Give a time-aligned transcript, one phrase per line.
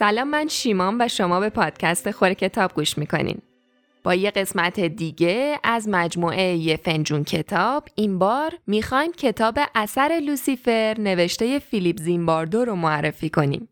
[0.00, 3.38] سلام من شیمان و شما به پادکست خور کتاب گوش می‌کنین.
[4.04, 10.96] با یه قسمت دیگه از مجموعه یه فنجون کتاب این بار می‌خوایم کتاب اثر لوسیفر
[10.98, 13.68] نوشته فیلیپ زیمباردو رو معرفی کنیم.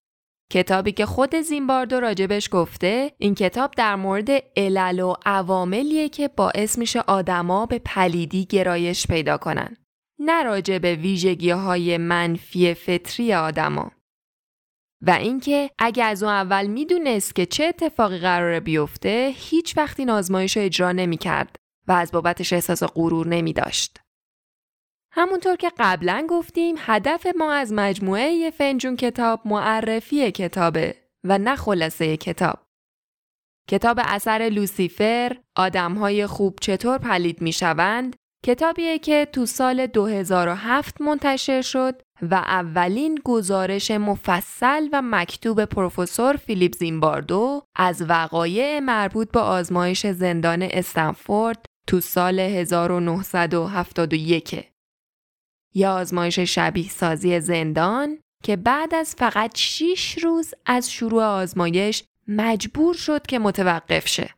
[0.53, 6.79] کتابی که خود زیمباردو راجبش گفته این کتاب در مورد علل و عواملیه که باعث
[6.79, 9.77] میشه آدما به پلیدی گرایش پیدا کنن.
[10.19, 13.91] نه راجع به ویژگی های منفی فطری آدما.
[15.03, 20.11] و اینکه اگه از اون اول می‌دونست که چه اتفاقی قراره بیفته هیچ وقتی این
[20.11, 21.57] آزمایش رو اجرا نمی‌کرد
[21.89, 24.01] و از بابتش احساس غرور نمی داشت.
[25.13, 32.17] همونطور که قبلا گفتیم هدف ما از مجموعه فنجون کتاب معرفی کتابه و نه خلاصه
[32.17, 32.59] کتاب.
[33.71, 42.03] کتاب اثر لوسیفر آدمهای خوب چطور پلید می‌شوند کتابیه که تو سال 2007 منتشر شد
[42.23, 50.63] و اولین گزارش مفصل و مکتوب پروفسور فیلیپ زیمباردو از وقایع مربوط به آزمایش زندان
[50.63, 54.65] استنفورد تو سال 1971
[55.75, 62.95] یا آزمایش شبیه سازی زندان که بعد از فقط 6 روز از شروع آزمایش مجبور
[62.95, 64.35] شد که متوقف شه.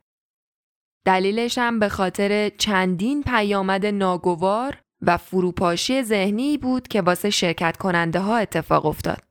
[1.07, 8.21] دلیلش هم به خاطر چندین پیامد ناگوار و فروپاشی ذهنی بود که واسه شرکت کننده
[8.21, 9.23] ها اتفاق افتاد.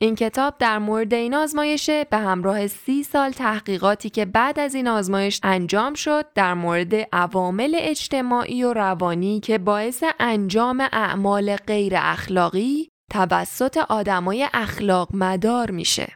[0.00, 4.88] این کتاب در مورد این آزمایشه به همراه سی سال تحقیقاتی که بعد از این
[4.88, 12.88] آزمایش انجام شد در مورد عوامل اجتماعی و روانی که باعث انجام اعمال غیر اخلاقی
[13.12, 16.12] توسط آدمای اخلاق مدار میشه.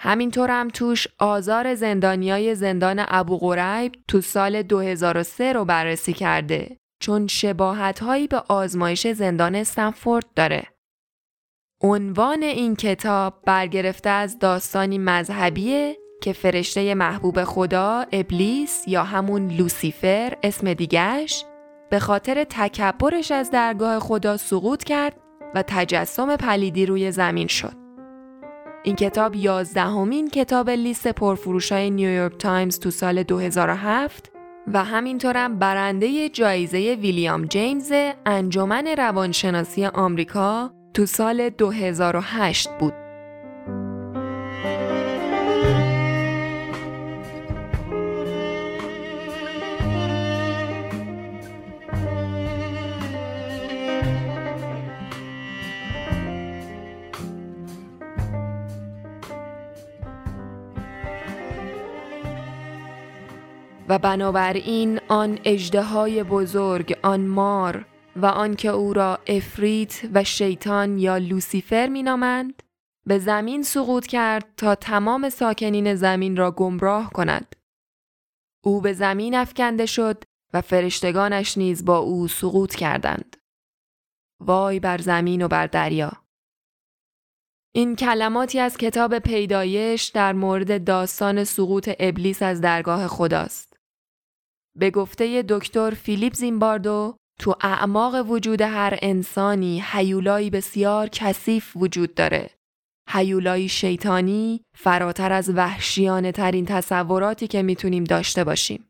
[0.00, 7.26] همینطور هم توش آزار زندانیای زندان ابو غریب تو سال 2003 رو بررسی کرده چون
[7.26, 10.66] شباهت هایی به آزمایش زندان استنفورد داره.
[11.82, 20.36] عنوان این کتاب برگرفته از داستانی مذهبیه که فرشته محبوب خدا ابلیس یا همون لوسیفر
[20.42, 21.44] اسم دیگش
[21.90, 25.20] به خاطر تکبرش از درگاه خدا سقوط کرد
[25.54, 27.72] و تجسم پلیدی روی زمین شد.
[28.84, 34.35] این کتاب یازدهمین کتاب لیست پرفروش های نیویورک تایمز تو سال 2007
[34.74, 37.92] و همینطورم برنده جایزه ویلیام جیمز
[38.26, 43.05] انجمن روانشناسی آمریکا تو سال 2008 بود.
[63.88, 67.86] و بنابراین آن اجدهای بزرگ آن مار
[68.16, 72.62] و آنکه او را افریت و شیطان یا لوسیفر مینامند
[73.06, 77.56] به زمین سقوط کرد تا تمام ساکنین زمین را گمراه کند.
[78.64, 83.36] او به زمین افکنده شد و فرشتگانش نیز با او سقوط کردند.
[84.40, 86.12] وای بر زمین و بر دریا!
[87.74, 93.75] این کلماتی از کتاب پیدایش در مورد داستان سقوط ابلیس از درگاه خداست.
[94.78, 102.50] به گفته دکتر فیلیپ زیمباردو تو اعماق وجود هر انسانی حیولایی بسیار کثیف وجود داره.
[103.10, 108.88] حیولایی شیطانی فراتر از وحشیانه ترین تصوراتی که می‌تونیم داشته باشیم.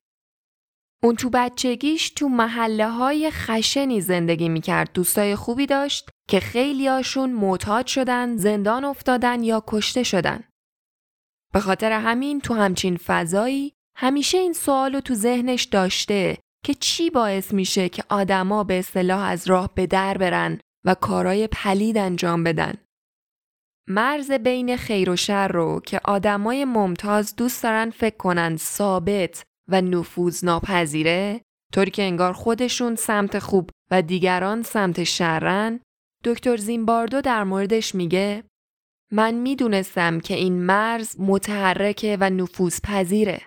[1.03, 4.93] اون تو بچگیش تو محله های خشنی زندگی می‌کرد.
[4.95, 10.45] دوستای خوبی داشت که خیلیاشون معتاد شدن، زندان افتادن یا کشته شدن.
[11.53, 17.11] به خاطر همین تو همچین فضایی همیشه این سوال رو تو ذهنش داشته که چی
[17.11, 22.45] باعث میشه که آدما به اصطلاح از راه به در برن و کارای پلید انجام
[22.45, 22.75] بدن.
[23.89, 29.81] مرز بین خیر و شر رو که آدمای ممتاز دوست دارن فکر کنن ثابت و
[29.81, 31.41] نفوذ ناپذیره
[31.73, 35.81] طوری که انگار خودشون سمت خوب و دیگران سمت شرن
[36.25, 38.45] دکتر زیمباردو در موردش میگه
[39.13, 43.41] من می‌دونستم که این مرز متحرکه و نفوذ پذیره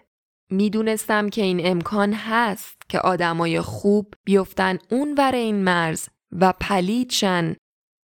[0.49, 7.55] می‌دونستم که این امکان هست که آدمای خوب بیفتن اون ور این مرز و پلیدشن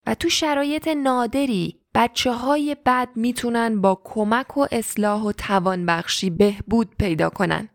[0.07, 6.97] و تو شرایط نادری بچه های بد می‌تونن با کمک و اصلاح و توانبخشی بهبود
[6.99, 7.69] پیدا کنن.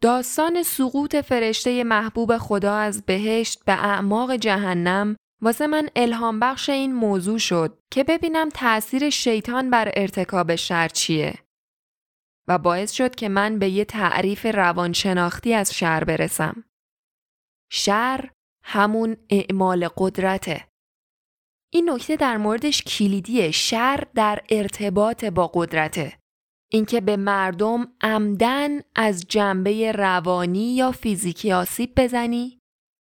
[0.00, 6.94] داستان سقوط فرشته محبوب خدا از بهشت به اعماق جهنم واسه من الهام بخش این
[6.94, 11.34] موضوع شد که ببینم تأثیر شیطان بر ارتکاب شر چیه.
[12.48, 16.64] و باعث شد که من به یه تعریف روانشناختی از شر برسم.
[17.70, 18.30] شر
[18.64, 20.68] همون اعمال قدرته.
[21.72, 26.18] این نکته در موردش کلیدیه شر در ارتباط با قدرته.
[26.70, 32.58] اینکه به مردم عمدن از جنبه روانی یا فیزیکی آسیب بزنی،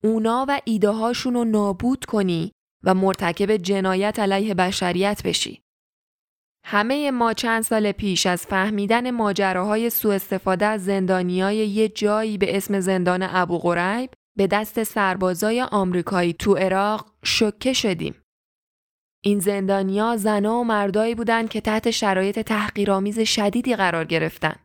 [0.05, 2.53] اونا و ایده هاشون رو نابود کنی
[2.85, 5.63] و مرتکب جنایت علیه بشریت بشی.
[6.73, 12.57] همه ما چند سال پیش از فهمیدن ماجراهای سوء استفاده از زندانیای یه جایی به
[12.57, 18.15] اسم زندان ابو غریب به دست سربازای آمریکایی تو عراق شکه شدیم.
[19.25, 24.57] این زندانیا زنا و مردایی بودند که تحت شرایط تحقیرآمیز شدیدی قرار گرفتن.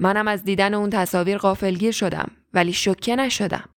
[0.00, 3.68] منم از دیدن اون تصاویر غافلگیر شدم ولی شکه نشدم.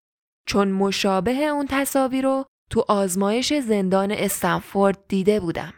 [0.47, 5.73] چون مشابه اون تصاویر رو تو آزمایش زندان استنفورد دیده بودم.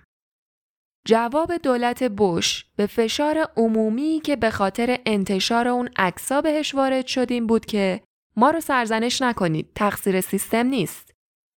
[1.08, 7.48] جواب دولت بوش به فشار عمومی که به خاطر انتشار اون عکسا بهش وارد شدیم
[7.48, 8.04] بود که
[8.36, 11.12] ما رو سرزنش نکنید تقصیر سیستم نیست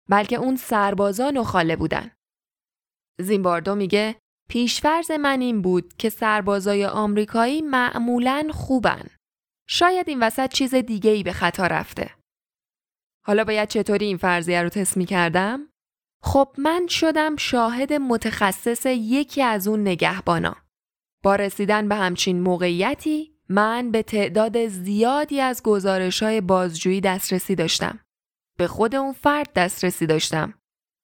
[0.09, 2.11] بلکه اون سربازان و خاله بودن.
[3.21, 4.17] زیمباردو میگه
[4.51, 9.07] پیشفرز من این بود که سربازای آمریکایی معمولا خوبن.
[9.69, 12.15] شاید این وسط چیز دیگه ای به خطا رفته.
[13.27, 15.70] حالا باید چطوری این فرضیه رو تست می کردم؟
[16.23, 20.57] خب من شدم شاهد متخصص یکی از اون نگهبانا.
[21.23, 27.99] با رسیدن به همچین موقعیتی من به تعداد زیادی از گزارش های بازجویی دسترسی داشتم.
[28.59, 30.55] به خود اون فرد دسترسی داشتم.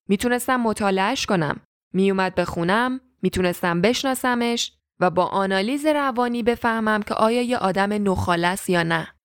[0.08, 1.60] می‌تونستم مطالعهش کنم.
[1.94, 8.68] میومد به خونم، می‌تونستم بشناسمش و با آنالیز روانی بفهمم که آیا یه آدم نخالص
[8.68, 9.15] یا نه.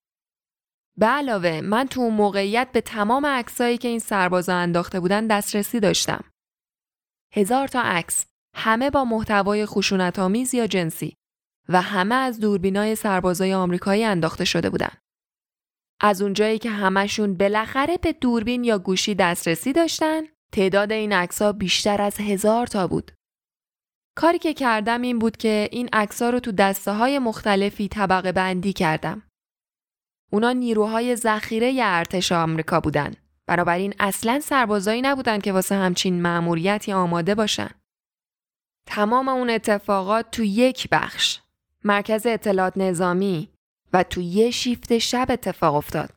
[0.98, 5.80] به علاوه من تو اون موقعیت به تمام عکسایی که این سربازا انداخته بودن دسترسی
[5.80, 6.24] داشتم.
[7.34, 11.14] هزار تا عکس همه با محتوای خشونت‌آمیز یا جنسی
[11.70, 14.92] و همه از دوربینای سربازای آمریکایی انداخته شده بودن.
[16.02, 20.22] از اونجایی که همشون بالاخره به دوربین یا گوشی دسترسی داشتن،
[20.54, 23.12] تعداد این عکس‌ها بیشتر از هزار تا بود.
[24.18, 28.74] کاری که کردم این بود که این عکس‌ها رو تو دسته های مختلفی طبقه بندی
[28.74, 29.24] کردم.
[30.34, 33.14] اونا نیروهای ذخیره ارتش آمریکا بودن.
[33.48, 37.70] بنابراین اصلا سربازایی نبودن که واسه همچین مأموریتی آماده باشن.
[38.88, 41.40] تمام اون اتفاقات تو یک بخش
[41.84, 43.50] مرکز اطلاعات نظامی
[43.94, 46.10] و تو یه شیفت شب اتفاق افتاد.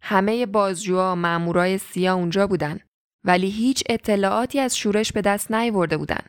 [0.00, 2.80] همه بازجوها مامورای سیا اونجا بودن
[3.24, 6.22] ولی هیچ اطلاعاتی از شورش به دست نیورده بودن.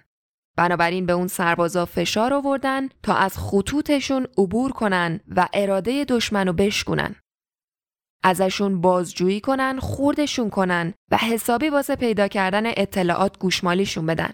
[0.58, 6.54] بنابراین به اون سربازا فشار آوردن تا از خطوطشون عبور کنن و اراده دشمن رو
[6.54, 7.16] بشکنن.
[8.24, 14.34] ازشون بازجویی کنن، خوردشون کنن و حسابی واسه پیدا کردن اطلاعات گوشمالیشون بدن.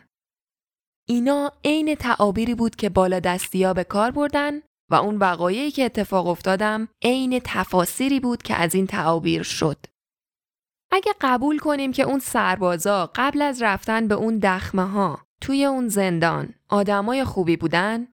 [1.08, 4.62] اینا عین تعابیری بود که بالا دستیا به کار بردن
[4.92, 9.78] و اون وقایعی که اتفاق افتادم عین تفاسیری بود که از این تعابیر شد.
[10.92, 15.88] اگه قبول کنیم که اون سربازا قبل از رفتن به اون دخمه ها توی اون
[15.88, 18.07] زندان آدمای خوبی بودن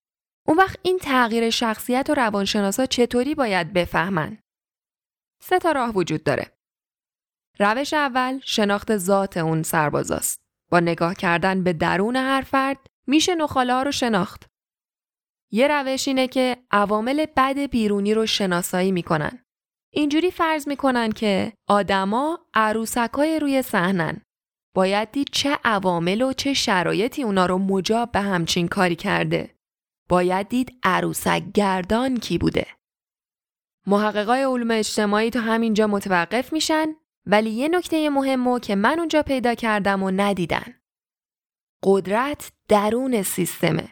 [0.47, 4.38] اون وقت این تغییر شخصیت و روانشناسا چطوری باید بفهمن؟
[5.43, 6.53] سه تا راه وجود داره.
[7.58, 10.41] روش اول شناخت ذات اون سربازاست.
[10.70, 14.46] با نگاه کردن به درون هر فرد میشه نخاله ها رو شناخت.
[15.51, 19.44] یه روش اینه که عوامل بد بیرونی رو شناسایی می‌کنن.
[19.91, 24.22] اینجوری فرض می‌کنن که آدما عروسکای روی صحنن
[24.74, 29.55] باید دید چه عوامل و چه شرایطی اونا رو مجاب به همچین کاری کرده.
[30.08, 32.67] باید دید عروسک گردان کی بوده.
[33.86, 36.86] محققای علوم اجتماعی تا همینجا متوقف میشن
[37.27, 40.74] ولی یه نکته مهمو که من اونجا پیدا کردم و ندیدن.
[41.84, 43.89] قدرت درون سیستمه.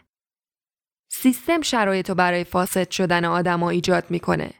[1.10, 4.50] سیستم شرایط رو برای فاسد شدن آدما ایجاد می‌کنه.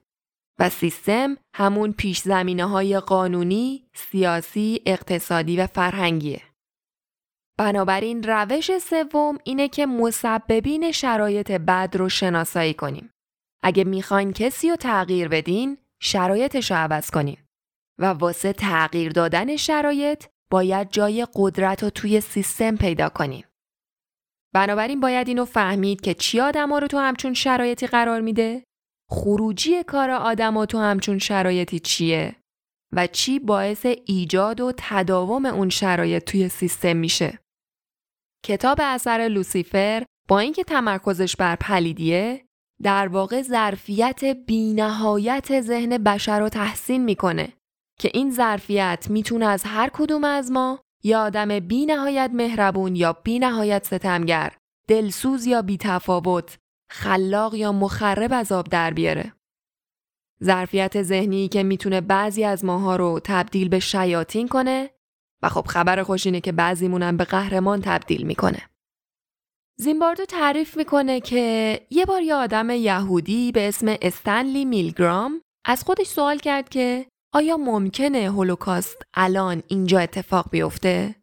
[0.59, 6.43] و سیستم همون پیش زمینه های قانونی، سیاسی، اقتصادی و فرهنگیه.
[7.59, 13.11] بنابراین روش سوم اینه که مسببین شرایط بد رو شناسایی کنیم.
[13.63, 17.37] اگه می‌خواین کسی رو تغییر بدین، شرایطش رو عوض کنین.
[17.99, 23.45] و واسه تغییر دادن شرایط باید جای قدرت رو توی سیستم پیدا کنیم.
[24.55, 28.65] بنابراین باید اینو فهمید که چی آدم رو تو همچون شرایطی قرار میده
[29.11, 32.37] خروجی کار آدم تو همچون شرایطی چیه
[32.93, 37.39] و چی باعث ایجاد و تداوم اون شرایط توی سیستم میشه.
[38.45, 42.45] کتاب اثر لوسیفر با اینکه تمرکزش بر پلیدیه
[42.83, 47.53] در واقع ظرفیت بینهایت ذهن بشر رو تحسین می‌کنه
[47.99, 53.87] که این ظرفیت می‌تونه از هر کدوم از ما یا آدم بینهایت مهربون یا بینهایت
[53.87, 54.53] ستمگر
[54.89, 56.59] دلسوز یا بیتفاوت
[56.91, 59.33] خلاق یا مخرب از آب در بیاره.
[60.45, 64.91] ظرفیت ذهنی که می‌تونه بعضی از ماها رو تبدیل به شیاطین کنه
[65.43, 68.71] و خب خبر خوش اینه که بعضیمونم به قهرمان تبدیل می‌کنه.
[69.79, 76.07] زیمباردو تعریف می‌کنه که یه بار یه آدم یهودی به اسم استنلی میلگرام از خودش
[76.07, 81.15] سوال کرد که آیا ممکنه هولوکاست الان اینجا اتفاق بیفته؟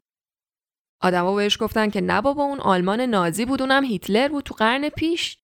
[1.02, 4.90] آدما بهش گفتن که نه بابا اون آلمان نازی بود اونم هیتلر بود تو قرن
[4.90, 5.38] پیش.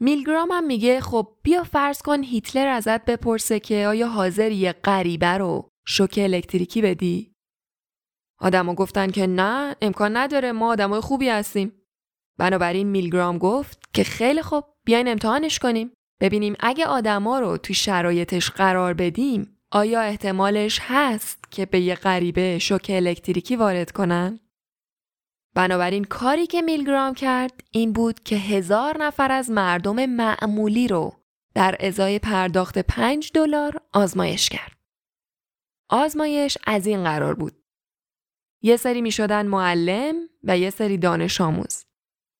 [0.00, 5.38] میلگرام هم میگه خب بیا فرض کن هیتلر ازت بپرسه که آیا حاضر یه غریبه
[5.38, 7.32] رو شوک الکتریکی بدی؟
[8.40, 11.72] آدما گفتن که نه امکان نداره ما آدمای خوبی هستیم.
[12.38, 15.92] بنابراین میلگرام گفت که خیلی خوب بیاین امتحانش کنیم.
[16.20, 22.58] ببینیم اگه آدما رو تو شرایطش قرار بدیم آیا احتمالش هست که به یه غریبه
[22.58, 24.40] شوک الکتریکی وارد کنن؟
[25.56, 31.12] بنابراین کاری که میلگرام کرد این بود که هزار نفر از مردم معمولی رو
[31.54, 34.72] در ازای پرداخت پنج دلار آزمایش کرد.
[35.88, 37.52] آزمایش از این قرار بود.
[38.62, 41.84] یه سری می شدن معلم و یه سری دانش آموز.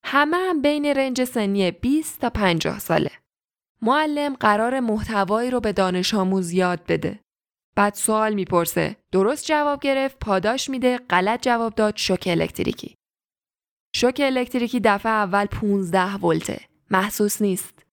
[0.05, 3.11] همه هم بین رنج سنی 20 تا 50 ساله.
[3.83, 7.21] معلم قرار محتوایی رو به دانش آموز یاد بده.
[7.77, 12.97] بعد سوال می‌پرسه درست جواب گرفت پاداش میده غلط جواب داد شوک الکتریکی
[13.99, 16.61] شوک الکتریکی دفعه اول 15 ولته.
[16.91, 17.85] محسوس نیست.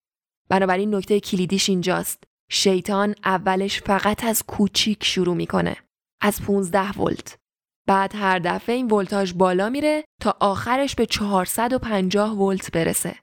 [0.50, 2.24] بنابراین نکته کلیدیش اینجاست.
[2.50, 5.76] شیطان اولش فقط از کوچیک شروع می‌کنه.
[6.22, 7.38] از 15 ولت.
[7.88, 13.16] بعد هر دفعه این ولتاژ بالا میره تا آخرش به 450 ولت برسه.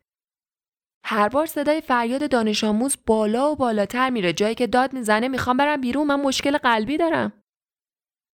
[1.04, 4.32] هر بار صدای فریاد دانش آموز بالا و بالاتر میره.
[4.32, 6.06] جایی که داد می‌زنه می‌خوام برم بیرون.
[6.06, 7.32] من مشکل قلبی دارم.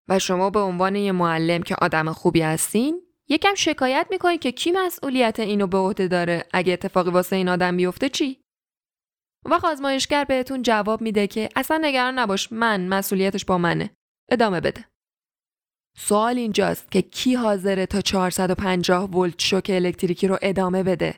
[0.09, 4.71] و شما به عنوان یه معلم که آدم خوبی هستین یکم شکایت می‌کنید که کی
[4.71, 8.41] مسئولیت اینو به عهده داره؟ اگه اتفاقی واسه این آدم بیفته چی؟
[9.45, 13.91] وقت آزمایشگر بهتون جواب میده که اصلا نگران نباش من مسئولیتش با منه.
[14.31, 14.85] ادامه بده.
[15.99, 21.15] سوال اینجاست که کی حاضره تا 450 ولت شوک الکتریکی رو ادامه بده؟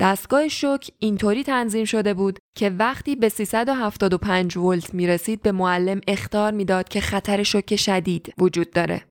[0.00, 6.00] دستگاه شوک اینطوری تنظیم شده بود که وقتی به 375 ولت می رسید به معلم
[6.08, 9.09] اختار می‌داد که خطر شوک شدید وجود داره.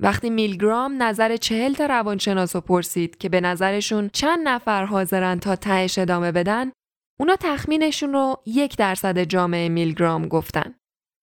[0.00, 5.56] وقتی میلگرام نظر چهل تا روانشناس رو پرسید که به نظرشون چند نفر حاضرن تا
[5.56, 6.72] تهش ادامه بدن
[7.20, 10.74] اونا تخمینشون رو یک درصد جامعه میلگرام گفتن.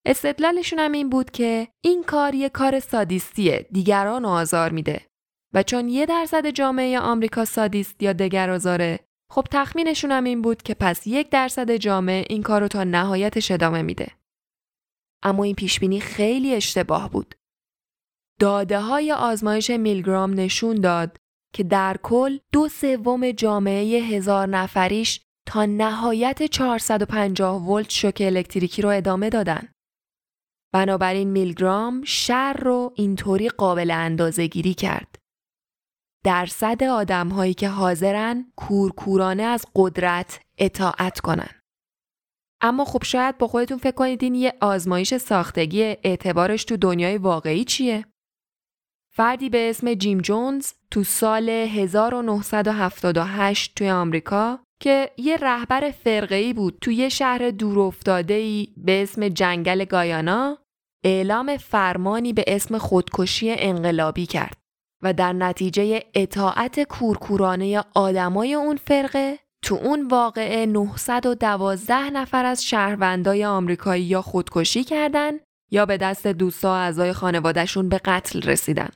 [0.06, 5.02] استدلالشون هم این بود که این کار یه کار سادیستیه دیگران آزار میده
[5.54, 9.00] و چون یه درصد جامعه آمریکا سادیست یا دگرآزاره
[9.32, 13.52] خب تخمینشون هم این بود که پس یک درصد جامعه این کار رو تا نهایتش
[13.52, 14.08] ادامه میده.
[15.24, 17.36] اما این پیشبینی خیلی اشتباه بود.
[18.40, 21.18] داده های آزمایش میلگرام نشون داد
[21.54, 28.90] که در کل دو سوم جامعه هزار نفریش تا نهایت 450 ولت شوک الکتریکی رو
[28.90, 29.68] ادامه دادن.
[30.74, 35.16] بنابراین میلگرام شر رو اینطوری قابل اندازه گیری کرد.
[36.26, 41.50] درصد آدم هایی که حاضرن کورکورانه از قدرت اطاعت کنن.
[42.62, 47.64] اما خب شاید با خودتون فکر کنید این یه آزمایش ساختگی اعتبارش تو دنیای واقعی
[47.64, 48.06] چیه؟
[49.18, 56.78] فردی به اسم جیم جونز تو سال 1978 توی آمریکا که یه رهبر فرقه‌ای بود
[56.82, 60.58] توی یه شهر دورافتاده‌ای به اسم جنگل گایانا
[61.04, 64.58] اعلام فرمانی به اسم خودکشی انقلابی کرد.
[65.04, 73.46] و در نتیجه اطاعت کورکورانه آدمای اون فرقه تو اون واقعه 912 نفر از شهروندای
[73.46, 75.32] آمریکایی یا خودکشی کردن
[75.72, 78.90] یا به دست دوستا اعضای خانوادهشون به قتل رسیدن.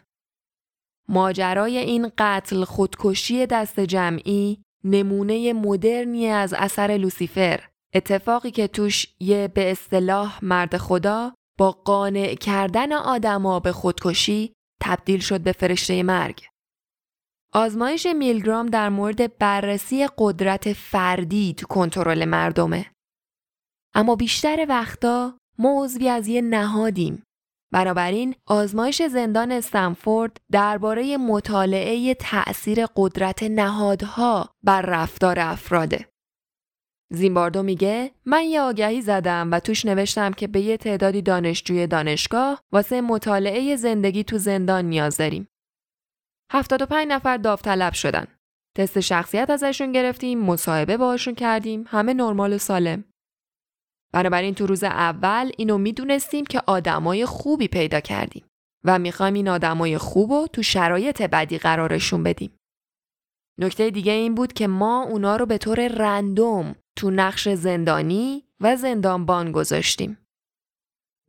[1.10, 9.48] ماجرای این قتل خودکشی دست جمعی نمونه مدرنی از اثر لوسیفر اتفاقی که توش یه
[9.48, 16.46] به اصطلاح مرد خدا با قانع کردن آدما به خودکشی تبدیل شد به فرشته مرگ.
[17.54, 22.86] آزمایش میلگرام در مورد بررسی قدرت فردی تو کنترل مردمه.
[23.94, 27.24] اما بیشتر وقتا ما از یه نهادیم.
[27.72, 36.06] بنابراین آزمایش زندان استنفورد درباره مطالعه تأثیر قدرت نهادها بر رفتار افراده.
[37.12, 42.64] زیمباردو میگه من یه آگهی زدم و توش نوشتم که به یه تعدادی دانشجوی دانشگاه
[42.72, 45.48] واسه مطالعه زندگی تو زندان نیاز داریم.
[46.52, 48.28] 75 نفر داوطلب شدن.
[48.78, 53.04] تست شخصیت ازشون گرفتیم، مصاحبه باشون کردیم، همه نرمال و سالم.
[54.14, 58.46] بنابراین تو روز اول اینو می‌دونستیم که آدمای خوبی پیدا کردیم
[58.84, 62.60] و می‌خوایم این آدمای خوب رو تو شرایط بدی قرارشون بدیم.
[63.58, 68.76] نکته دیگه این بود که ما اونا رو به طور رندوم تو نقش زندانی و
[68.76, 70.18] زندانبان گذاشتیم.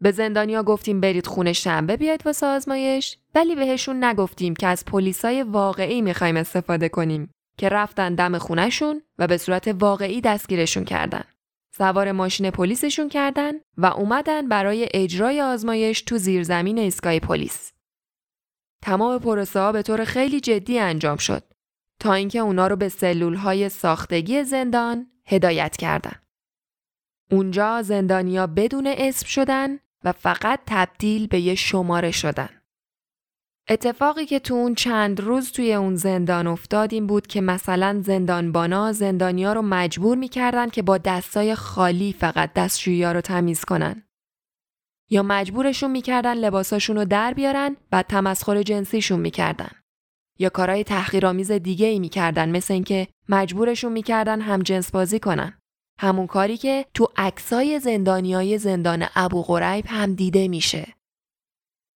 [0.00, 5.42] به زندانیا گفتیم برید خونه شنبه بیاید واسه آزمایش ولی بهشون نگفتیم که از پلیسای
[5.42, 11.24] واقعی می‌خوایم استفاده کنیم که رفتن دم خونهشون و به صورت واقعی دستگیرشون کردن.
[11.80, 17.72] سوار ماشین پلیسشون کردن و اومدن برای اجرای آزمایش تو زیرزمین ایستگاه پلیس.
[18.82, 21.42] تمام پروسه ها به طور خیلی جدی انجام شد
[22.00, 26.22] تا اینکه اونا رو به سلول های ساختگی زندان هدایت کردن.
[27.30, 32.59] اونجا زندانیا بدون اسم شدن و فقط تبدیل به یه شماره شدن.
[33.72, 38.92] اتفاقی که تو اون چند روز توی اون زندان افتاد این بود که مثلا زندانبانا
[38.92, 44.02] زندانیا رو مجبور می‌کردن که با دستای خالی فقط دستشویی رو تمیز کنن.
[45.10, 49.70] یا مجبورشون می‌کردن لباساشون رو در بیارن و تمسخر جنسیشون می‌کردن.
[50.38, 55.58] یا کارهای تحقیرآمیز دیگه ای می‌کردن مثل اینکه مجبورشون می‌کردن هم جنس بازی کنن.
[56.00, 60.94] همون کاری که تو عکسای زندانیای زندان ابو غریب هم دیده میشه.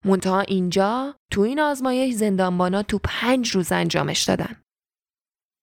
[0.04, 4.56] منتها اینجا تو این آزمایش زندانبانا تو پنج روز انجامش دادن.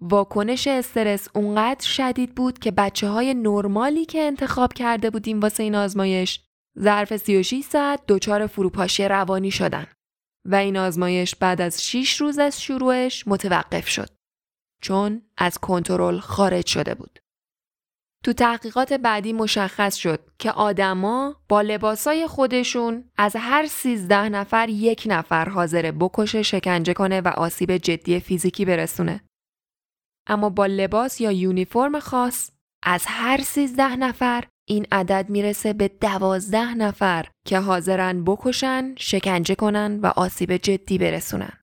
[0.01, 5.75] واکنش استرس اونقدر شدید بود که بچه های نرمالی که انتخاب کرده بودیم واسه این
[5.75, 6.43] آزمایش
[6.79, 9.87] ظرف 36 ساعت دچار فروپاشی روانی شدن
[10.45, 14.09] و این آزمایش بعد از 6 روز از شروعش متوقف شد
[14.83, 17.20] چون از کنترل خارج شده بود.
[18.23, 25.03] تو تحقیقات بعدی مشخص شد که آدما با لباسای خودشون از هر سیزده نفر یک
[25.05, 29.21] نفر حاضر بکشه شکنجه کنه و آسیب جدی فیزیکی برسونه.
[30.27, 32.51] اما با لباس یا یونیفرم خاص
[32.83, 39.99] از هر سیزده نفر این عدد می‌رسه به دوازده نفر که حاضرن بکشن، شکنجه کنن
[39.99, 41.57] و آسیب جدی برسونن.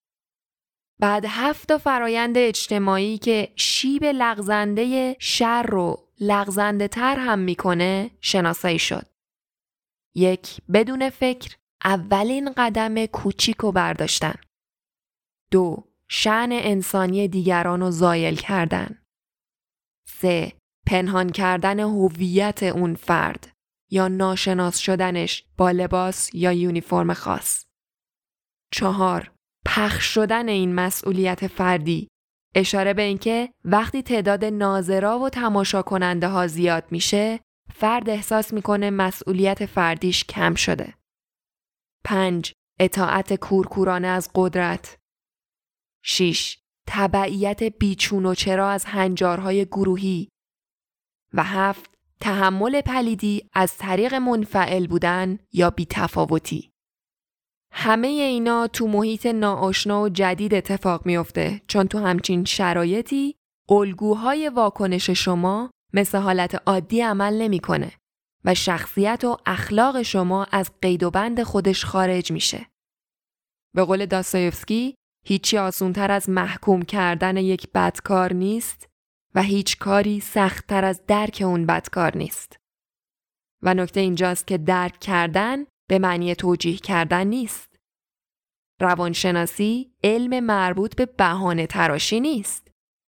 [1.00, 9.06] بعد هفت فرایند اجتماعی که شیب لغزنده شر رو لغزنده تر هم می‌کنه شناسایی شد.
[10.14, 14.34] یک بدون فکر اولین قدم کوچیک رو برداشتن.
[15.50, 19.02] دو شعن انسانی دیگران رو زایل کردن.
[20.08, 20.52] سه
[20.86, 23.52] پنهان کردن هویت اون فرد
[23.90, 27.64] یا ناشناس شدنش با لباس یا یونیفرم خاص.
[28.72, 29.32] چهار
[29.66, 32.08] پخش شدن این مسئولیت فردی
[32.54, 37.40] اشاره به اینکه وقتی تعداد ناظرا و تماشا کننده ها زیاد میشه
[37.74, 40.94] فرد احساس می‌کنه مسئولیت فردیش کم شده.
[42.04, 42.52] 5.
[42.80, 44.98] اطاعت کورکورانه از قدرت
[46.04, 46.58] 6.
[46.86, 50.28] تبعیت بیچون و چرا از هنجارهای گروهی
[51.34, 56.70] و هفت تحمل پلیدی از طریق منفعل بودن یا بیتفاوتی.
[57.80, 63.34] همه اینا تو محیط ناآشنا و جدید اتفاق میافته چون تو همچین شرایطی
[63.68, 67.92] الگوهای واکنش شما مثل حالت عادی عمل نمی‌کنه
[68.44, 72.66] و شخصیت و اخلاق شما از قید و بند خودش خارج میشه.
[73.74, 74.94] به قول داستایفسکی
[75.26, 78.88] هیچی آسونتر از محکوم کردن یک بدکار نیست
[79.34, 82.56] و هیچ کاری سختتر از درک اون بدکار نیست.
[83.62, 87.67] و نکته اینجاست که درک کردن به معنی توجیه کردن نیست.
[88.80, 92.68] روانشناسی علم مربوط به بهانه تراشی نیست.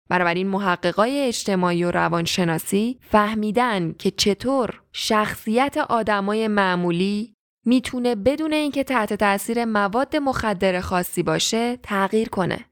[0.10, 7.34] بنابراین محققای اجتماعی و روانشناسی فهمیدن که چطور شخصیت آدمای معمولی
[7.66, 12.66] می‌تونه بدون اینکه تحت تاثیر مواد مخدر خاصی باشه تغییر کنه.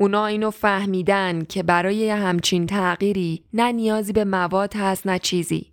[0.00, 5.72] اونا اینو فهمیدن که برای همچین تغییری نه نیازی به مواد هست نه چیزی.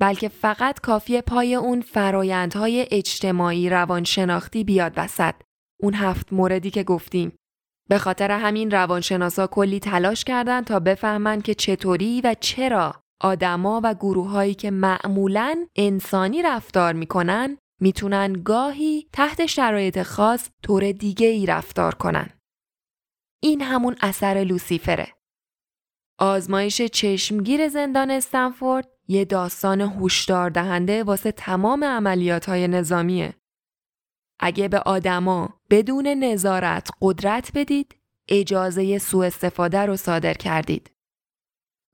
[0.00, 5.34] بلکه فقط کافی پای اون فرایندهای اجتماعی روانشناختی بیاد وسط.
[5.80, 7.32] اون هفت موردی که گفتیم.
[7.88, 13.94] به خاطر همین روانشناسا کلی تلاش کردن تا بفهمن که چطوری و چرا آدما و
[13.94, 21.94] گروههایی که معمولا انسانی رفتار می‌کنن می‌تونن گاهی تحت شرایط خاص طور دیگه ای رفتار
[21.94, 22.30] کنن.
[23.42, 25.08] این همون اثر لوسیفره.
[26.18, 33.34] آزمایش چشمگیر زندان استنفورد یه داستان هوشدار دهنده واسه تمام عملیات های نظامیه.
[34.40, 37.96] اگه به آدما بدون نظارت قدرت بدید،
[38.28, 40.90] اجازه سوء استفاده رو صادر کردید.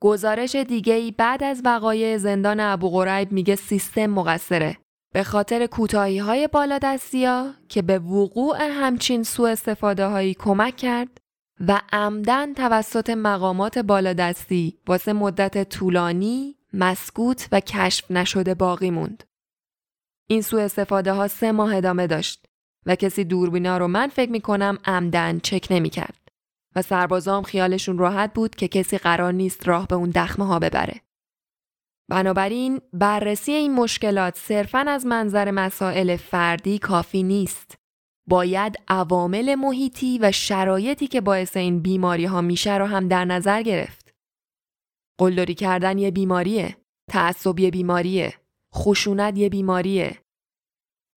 [0.02, 4.76] گزارش دیگه ای بعد از وقایع زندان ابو میگه سیستم مقصره
[5.14, 11.20] به خاطر کوتاهی های بالادستیا که به وقوع همچین سوء استفاده هایی کمک کرد
[11.68, 19.24] و عمدن توسط مقامات بالادستی واسه مدت طولانی مسکوت و کشف نشده باقی موند.
[20.26, 22.46] این سوء استفاده ها سه ماه ادامه داشت
[22.86, 26.24] و کسی دوربینا رو من فکر می کنم عمدن چک نمی کرد.
[26.76, 31.00] و سربازام خیالشون راحت بود که کسی قرار نیست راه به اون دخمه ها ببره.
[32.10, 37.78] بنابراین بررسی این مشکلات صرفاً از منظر مسائل فردی کافی نیست.
[38.28, 43.62] باید عوامل محیطی و شرایطی که باعث این بیماری ها میشه رو هم در نظر
[43.62, 44.14] گرفت.
[45.18, 46.76] قلدری کردن یه بیماریه،
[47.10, 48.34] تعصب یه بیماریه،
[48.74, 50.18] خشونت یه بیماریه.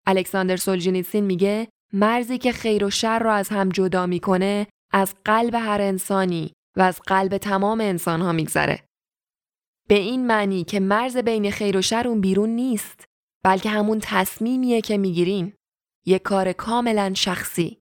[0.08, 5.56] الکساندر سولجینیسین میگه مرزی که خیر و شر رو از هم جدا می‌کنه از قلب
[5.56, 8.84] هر انسانی و از قلب تمام انسان ها میگذره.
[9.88, 13.06] به این معنی که مرز بین خیر و شر اون بیرون نیست
[13.44, 15.54] بلکه همون تصمیمیه که می‌گیرین.
[16.06, 17.80] یک کار کاملا شخصی.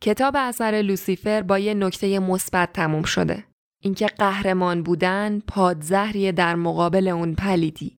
[0.00, 3.44] کتاب اثر لوسیفر با یه نکته مثبت تموم شده.
[3.82, 7.95] اینکه قهرمان بودن پادزهریه در مقابل اون پلیدی.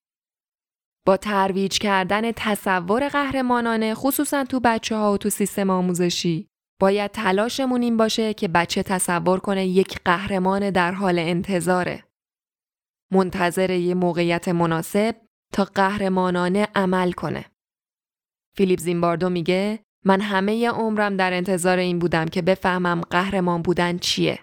[1.05, 7.81] با ترویج کردن تصور قهرمانانه خصوصا تو بچه ها و تو سیستم آموزشی باید تلاشمون
[7.81, 12.03] این باشه که بچه تصور کنه یک قهرمان در حال انتظاره.
[13.11, 15.15] منتظر یه موقعیت مناسب
[15.53, 17.45] تا قهرمانانه عمل کنه.
[18.55, 24.39] فیلیپ زیمباردو میگه من همه عمرم در انتظار این بودم که بفهمم قهرمان بودن چیه.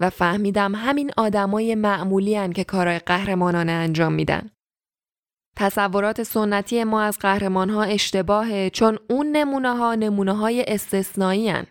[0.00, 4.50] و فهمیدم همین آدمای معمولی هن که کارهای قهرمانانه انجام میدن.
[5.58, 11.66] تصورات سنتی ما از قهرمان ها اشتباهه چون اون نمونه ها نمونه های استثنایی هن.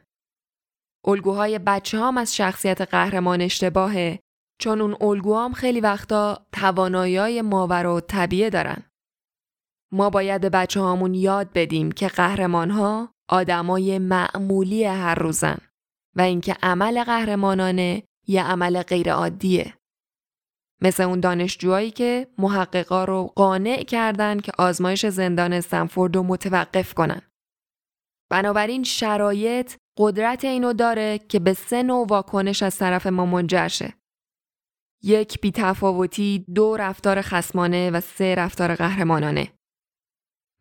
[1.05, 4.19] الگوهای بچه هم از شخصیت قهرمان اشتباهه
[4.61, 8.83] چون اون الگوهام خیلی وقتا توانایی ماور و طبیعه دارن.
[9.91, 15.57] ما باید به بچه هامون یاد بدیم که قهرمان ها آدمای معمولی هر روزن
[16.15, 19.76] و اینکه عمل قهرمانانه یه عمل غیر عادیه.
[20.81, 27.21] مثل اون دانشجوهایی که محققا رو قانع کردن که آزمایش زندان استنفورد رو متوقف کنن.
[28.31, 33.93] بنابراین شرایط قدرت اینو داره که به سه نوع واکنش از طرف ما منجر شه.
[35.03, 39.53] یک بیتفاوتی، دو رفتار خسمانه و سه رفتار قهرمانانه.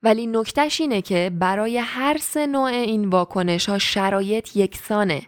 [0.03, 5.27] ولی نکتش اینه که برای هر سه نوع این واکنش ها شرایط یکسانه.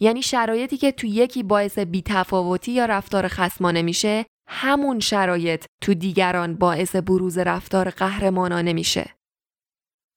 [0.00, 6.54] یعنی شرایطی که تو یکی باعث بیتفاوتی یا رفتار خسمانه میشه همون شرایط تو دیگران
[6.54, 9.14] باعث بروز رفتار قهرمانانه میشه.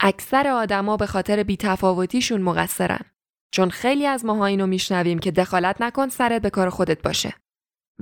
[0.02, 3.06] اکثر آدما به خاطر بیتفاوتیشون مقصرن.
[3.54, 7.34] چون خیلی از ماها اینو میشنویم که دخالت نکن سرت به کار خودت باشه.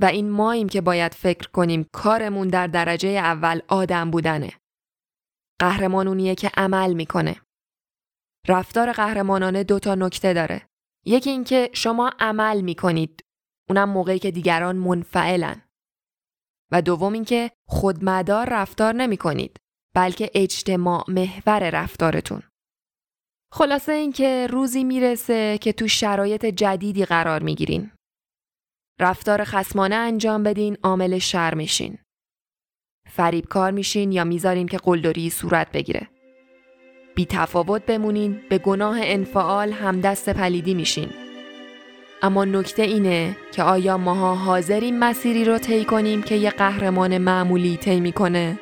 [0.02, 4.52] و این ماییم که باید فکر کنیم کارمون در درجه اول آدم بودنه.
[5.60, 7.42] قهرمانونیه که عمل می‌کنه.
[8.48, 10.68] رفتار قهرمانانه دو تا نکته داره.
[11.06, 13.22] یکی اینکه شما عمل می‌کنید.
[13.70, 15.62] اونم موقعی که دیگران منفعلن.
[16.72, 19.58] و دوم اینکه خودمدار رفتار نمی کنید
[19.96, 22.44] بلکه اجتماع محور رفتارتون.
[23.54, 27.92] خلاصه اینکه روزی می‌رسه که تو شرایط جدیدی قرار می‌گیرین.
[29.00, 31.98] رفتار خسمانه انجام بدین عامل شر میشین.
[33.10, 36.10] فریب کار میشین یا می‌ذارین که قلدری صورت بگیره.
[37.16, 41.10] بی تفاوت بمونین به گناه انفعال هم دست پلیدی میشین.
[42.22, 47.78] اما نکته اینه که آیا ماها حاضریم مسیری رو طی کنیم که یه قهرمان معمولی
[47.78, 48.60] طی می‌کنه؟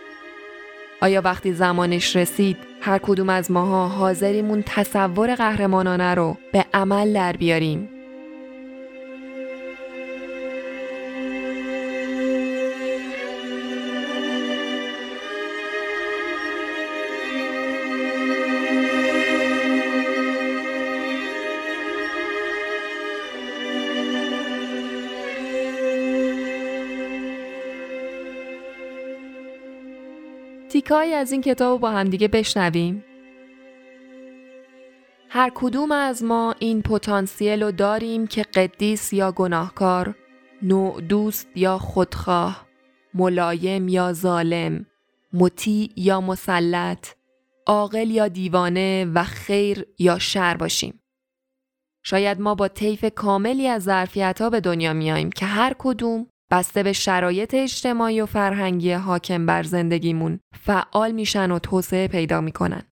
[1.02, 7.34] آیا وقتی زمانش رسید هر کدوم از ماها حاضریمون تصور قهرمانانه رو به عمل در
[7.34, 7.90] بیاریم
[30.84, 33.06] تیکایی از این کتاب با همدیگه بشنویم.
[35.30, 40.16] هر کدوم از ما این پتانسیل رو داریم که قدیس یا گناهکار
[40.62, 42.68] نوع دوست یا خودخواه
[43.14, 44.86] ملایم یا ظالم
[45.34, 47.08] مطیع یا مسلط
[47.68, 51.00] عاقل یا دیوانه و خیر یا شر باشیم.
[52.04, 56.84] شاید ما با طیف کاملی از ظرفیت ها به دنیا میاییم که هر کدوم بسته
[56.84, 62.84] به شرایط اجتماعی و فرهنگی حاکم بر زندگیمون فعال میشن و توسعه پیدا می‌کنن.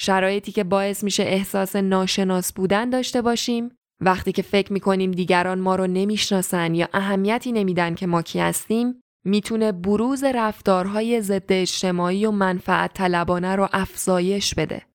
[0.00, 3.68] شرایطی که باعث میشه احساس ناشناس بودن داشته باشیم
[4.00, 9.00] وقتی که فکر می‌کنیم دیگران ما رو نمی‌شناسن یا اهمیتی نمیدن که ما کی هستیم
[9.24, 14.89] می‌تونه بروز رفتارهای ضد اجتماعی و منفعت طلبانه رو افزایش بده.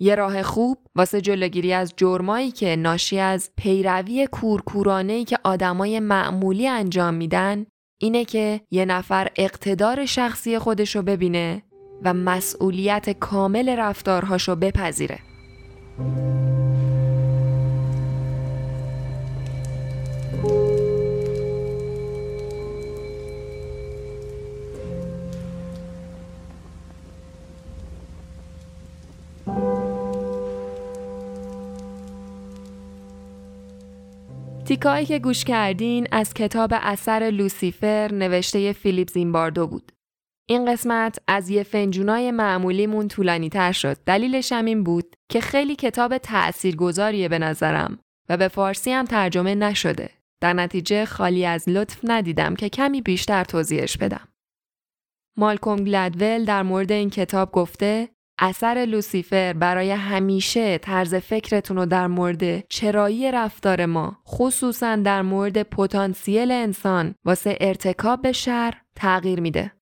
[0.00, 6.68] یه راه خوب واسه جلوگیری از جرمایی که ناشی از پیروی کورکورانه‌ای که آدمای معمولی
[6.68, 7.66] انجام میدن
[8.00, 11.62] اینه که یه نفر اقتدار شخصی خودشو ببینه
[12.04, 15.18] و مسئولیت کامل رفتارهاشو بپذیره.
[34.64, 39.92] تیکایی که گوش کردین از کتاب اثر لوسیفر نوشته فیلیپ زیمباردو بود.
[40.48, 43.96] این قسمت از یه فنجونای معمولیمون طولانی تر شد.
[44.06, 47.98] دلیلش هم این بود که خیلی کتاب تأثیرگذاریه به نظرم
[48.28, 50.10] و به فارسی هم ترجمه نشده.
[50.40, 54.28] در نتیجه خالی از لطف ندیدم که کمی بیشتر توضیحش بدم.
[55.36, 62.06] مالکوم گلدول در مورد این کتاب گفته اثر لوسیفر برای همیشه طرز فکرتون رو در
[62.06, 69.72] مورد چرایی رفتار ما خصوصا در مورد پتانسیل انسان واسه ارتکاب به شر تغییر میده.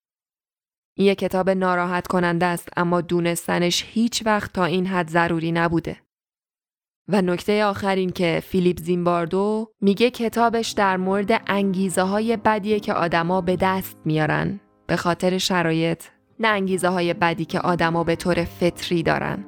[0.99, 5.97] یک کتاب ناراحت کننده است اما دونستنش هیچ وقت تا این حد ضروری نبوده.
[7.09, 12.95] و نکته آخر این که فیلیپ زیمباردو میگه کتابش در مورد انگیزه های بدیه که
[12.95, 16.05] آدما به دست میارن به خاطر شرایط
[16.41, 19.45] نه انگیزه های بدی که آدما به طور فطری دارن.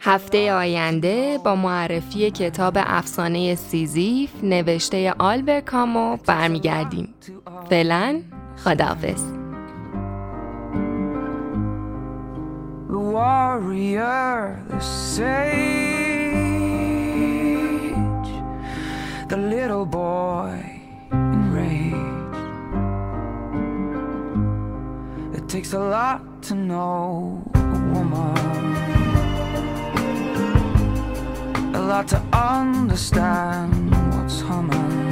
[0.00, 7.14] هفته آینده با معرفی کتاب افسانه سیزیف نوشته آلبر کامو برمیگردیم.
[7.70, 8.20] فعلا
[8.56, 9.22] خداحافظ.
[13.16, 15.26] warrior, the sage,
[19.28, 20.65] the little boy
[25.56, 28.36] takes a lot to know a woman.
[31.74, 35.10] A lot to understand what's humming.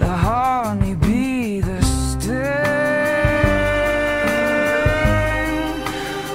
[0.00, 2.32] The honeybee, the sting.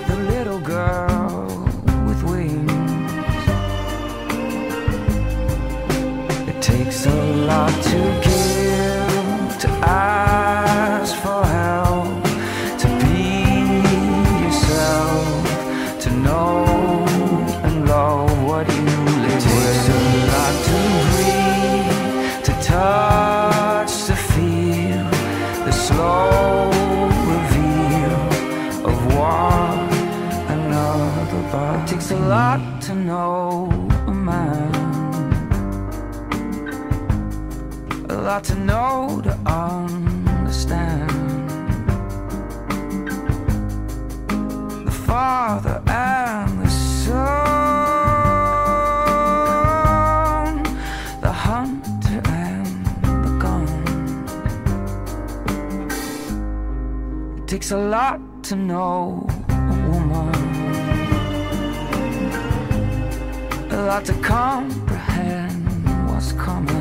[0.08, 1.48] The little girl
[2.08, 2.72] with wings.
[6.48, 7.18] It takes a
[7.50, 9.68] lot to give to
[57.72, 60.36] It takes a lot to know a woman,
[63.72, 66.81] a lot to comprehend what's coming.